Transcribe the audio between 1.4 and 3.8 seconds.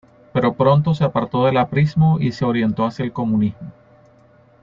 del aprismo y se orientó hacia el comunismo.